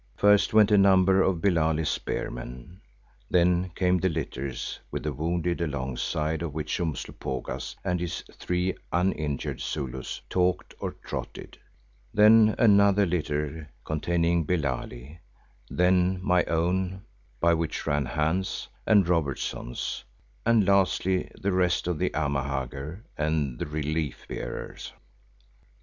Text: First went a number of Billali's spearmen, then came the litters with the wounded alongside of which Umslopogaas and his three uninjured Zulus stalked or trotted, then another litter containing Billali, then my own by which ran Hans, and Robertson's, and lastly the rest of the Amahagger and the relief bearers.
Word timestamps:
First 0.17 0.51
went 0.51 0.71
a 0.71 0.79
number 0.79 1.21
of 1.21 1.41
Billali's 1.43 1.89
spearmen, 1.89 2.81
then 3.29 3.69
came 3.75 3.99
the 3.99 4.09
litters 4.09 4.79
with 4.89 5.03
the 5.03 5.13
wounded 5.13 5.61
alongside 5.61 6.41
of 6.41 6.55
which 6.55 6.79
Umslopogaas 6.79 7.75
and 7.85 7.99
his 7.99 8.23
three 8.33 8.73
uninjured 8.91 9.59
Zulus 9.61 10.23
stalked 10.25 10.73
or 10.79 10.93
trotted, 11.05 11.59
then 12.15 12.55
another 12.57 13.05
litter 13.05 13.69
containing 13.85 14.43
Billali, 14.43 15.19
then 15.69 16.19
my 16.23 16.45
own 16.45 17.03
by 17.39 17.53
which 17.53 17.85
ran 17.85 18.05
Hans, 18.07 18.69
and 18.87 19.07
Robertson's, 19.07 20.03
and 20.47 20.67
lastly 20.67 21.29
the 21.39 21.51
rest 21.51 21.85
of 21.85 21.99
the 21.99 22.09
Amahagger 22.15 23.03
and 23.19 23.59
the 23.59 23.67
relief 23.67 24.25
bearers. 24.27 24.93